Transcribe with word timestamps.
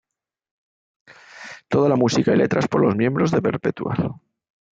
Toda 1.67 1.87
la 1.87 1.95
música 1.95 2.33
y 2.33 2.35
letras 2.35 2.67
por 2.67 2.81
los 2.81 2.95
miembros 2.95 3.29
de 3.29 3.39
Perpetual. 3.43 4.15